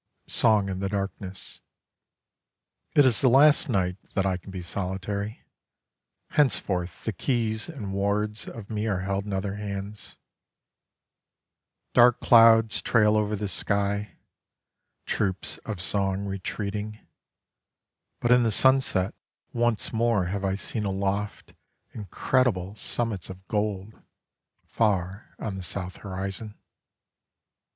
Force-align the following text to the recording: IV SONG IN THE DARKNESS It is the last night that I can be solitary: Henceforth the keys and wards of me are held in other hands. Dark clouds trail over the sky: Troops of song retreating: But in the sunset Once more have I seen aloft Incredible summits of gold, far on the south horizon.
IV 0.25 0.31
SONG 0.31 0.67
IN 0.69 0.79
THE 0.79 0.89
DARKNESS 0.89 1.61
It 2.95 3.05
is 3.05 3.21
the 3.21 3.29
last 3.29 3.69
night 3.69 3.97
that 4.15 4.25
I 4.25 4.35
can 4.35 4.49
be 4.49 4.63
solitary: 4.63 5.45
Henceforth 6.31 7.03
the 7.05 7.13
keys 7.13 7.69
and 7.69 7.93
wards 7.93 8.47
of 8.47 8.71
me 8.71 8.87
are 8.87 9.01
held 9.01 9.25
in 9.27 9.33
other 9.33 9.57
hands. 9.57 10.15
Dark 11.93 12.19
clouds 12.19 12.81
trail 12.81 13.15
over 13.15 13.35
the 13.35 13.47
sky: 13.47 14.17
Troops 15.05 15.59
of 15.65 15.79
song 15.79 16.25
retreating: 16.25 16.97
But 18.21 18.31
in 18.31 18.41
the 18.41 18.49
sunset 18.49 19.13
Once 19.53 19.93
more 19.93 20.25
have 20.25 20.43
I 20.43 20.55
seen 20.55 20.83
aloft 20.83 21.53
Incredible 21.91 22.75
summits 22.75 23.29
of 23.29 23.47
gold, 23.47 24.01
far 24.65 25.35
on 25.37 25.53
the 25.53 25.61
south 25.61 25.97
horizon. 25.97 26.57